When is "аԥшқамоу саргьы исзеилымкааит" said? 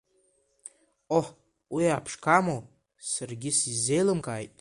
1.97-4.49